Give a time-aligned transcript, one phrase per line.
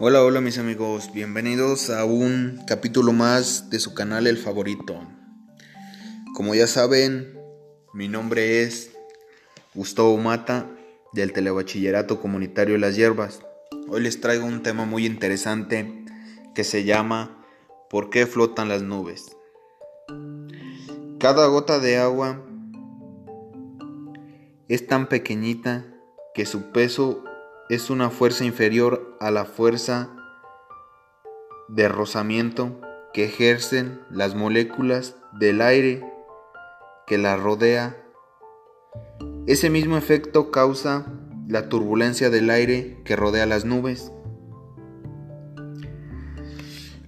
[0.00, 4.94] Hola, hola mis amigos, bienvenidos a un capítulo más de su canal El Favorito.
[6.34, 7.36] Como ya saben,
[7.92, 8.92] mi nombre es
[9.74, 10.70] Gustavo Mata
[11.12, 13.40] del Telebachillerato Comunitario Las Hierbas.
[13.88, 16.04] Hoy les traigo un tema muy interesante
[16.54, 17.44] que se llama
[17.90, 19.36] ¿Por qué flotan las nubes?
[21.18, 22.40] Cada gota de agua
[24.68, 25.86] es tan pequeñita
[26.34, 27.24] que su peso
[27.68, 30.08] es una fuerza inferior a la fuerza
[31.68, 32.80] de rozamiento
[33.12, 36.02] que ejercen las moléculas del aire
[37.06, 37.96] que la rodea.
[39.46, 41.06] Ese mismo efecto causa
[41.46, 44.12] la turbulencia del aire que rodea las nubes.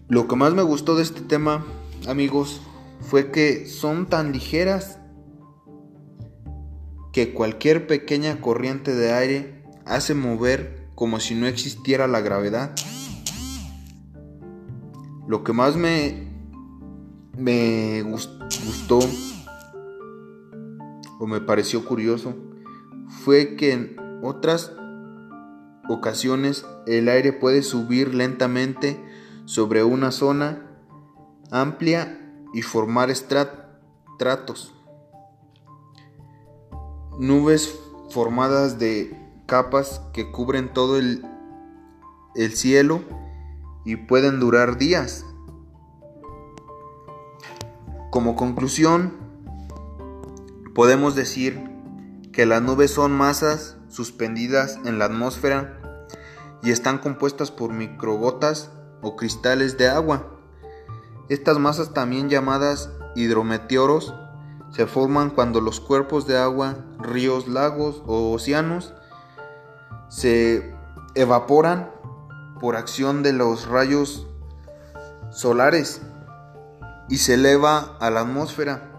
[0.09, 1.65] Lo que más me gustó de este tema,
[2.07, 2.61] amigos,
[3.01, 4.99] fue que son tan ligeras
[7.13, 12.75] que cualquier pequeña corriente de aire hace mover como si no existiera la gravedad.
[15.27, 16.29] Lo que más me,
[17.37, 19.01] me gustó
[21.19, 22.35] o me pareció curioso
[23.25, 24.73] fue que en otras
[25.89, 29.03] ocasiones el aire puede subir lentamente
[29.45, 30.67] sobre una zona
[31.51, 32.21] amplia
[32.55, 34.75] y formar estratos.
[37.19, 37.79] Nubes
[38.11, 39.15] formadas de
[39.51, 41.27] capas que cubren todo el,
[42.37, 43.03] el cielo
[43.85, 45.27] y pueden durar días.
[48.13, 49.13] Como conclusión,
[50.73, 51.69] podemos decir
[52.33, 56.07] que las nubes son masas suspendidas en la atmósfera
[56.63, 58.71] y están compuestas por microgotas
[59.03, 60.31] o cristales de agua.
[61.29, 64.15] Estas masas también llamadas hidrometeoros
[64.71, 68.95] se forman cuando los cuerpos de agua, ríos, lagos o océanos
[70.11, 70.75] se
[71.15, 71.91] evaporan
[72.61, 74.27] por acción de los rayos
[75.31, 76.03] solares
[77.09, 78.91] y se eleva a la atmósfera.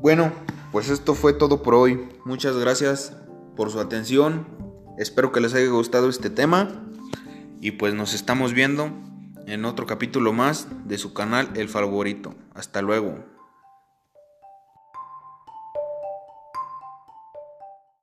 [0.00, 0.32] Bueno,
[0.72, 2.08] pues esto fue todo por hoy.
[2.24, 3.12] Muchas gracias
[3.56, 4.46] por su atención.
[4.98, 6.68] Espero que les haya gustado este tema.
[7.60, 8.90] Y pues nos estamos viendo
[9.46, 12.34] en otro capítulo más de su canal El Favorito.
[12.54, 13.35] Hasta luego.